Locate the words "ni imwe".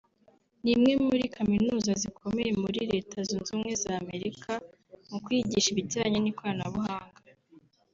0.63-0.93